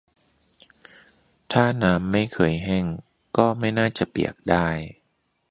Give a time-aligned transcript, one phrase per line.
[1.51, 2.85] ถ้าน้ำไม่เคยแห้ง
[3.37, 4.67] ก็ไม่น่าจะเปียกได้